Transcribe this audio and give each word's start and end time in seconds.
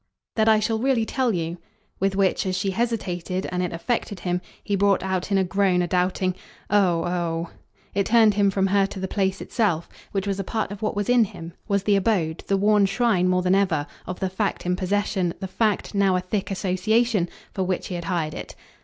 "That 0.35 0.49
I 0.49 0.59
shall 0.59 0.79
really 0.79 1.05
tell 1.05 1.31
you?" 1.31 1.59
With 1.99 2.15
which, 2.15 2.47
as 2.47 2.57
she 2.57 2.71
hesitated 2.71 3.45
and 3.51 3.61
it 3.61 3.71
affected 3.71 4.21
him, 4.21 4.41
he 4.63 4.75
brought 4.75 5.03
out 5.03 5.31
in 5.31 5.37
a 5.37 5.43
groan 5.43 5.83
a 5.83 5.87
doubting 5.87 6.33
"Oh, 6.71 7.03
oh!" 7.05 7.49
It 7.93 8.07
turned 8.07 8.33
him 8.33 8.49
from 8.49 8.65
her 8.65 8.87
to 8.87 8.99
the 8.99 9.07
place 9.07 9.41
itself, 9.41 9.87
which 10.11 10.25
was 10.25 10.39
a 10.39 10.43
part 10.43 10.71
of 10.71 10.81
what 10.81 10.95
was 10.95 11.07
in 11.07 11.23
him, 11.25 11.53
was 11.67 11.83
the 11.83 11.95
abode, 11.95 12.43
the 12.47 12.57
worn 12.57 12.87
shrine 12.87 13.27
more 13.29 13.43
than 13.43 13.53
ever, 13.53 13.85
of 14.07 14.19
the 14.19 14.27
fact 14.31 14.65
in 14.65 14.75
possession, 14.75 15.35
the 15.39 15.47
fact, 15.47 15.93
now 15.93 16.15
a 16.15 16.19
thick 16.19 16.49
association, 16.49 17.29
for 17.53 17.61
which 17.63 17.89
he 17.89 17.93
had 17.93 18.05
hired 18.05 18.33
it. 18.33 18.55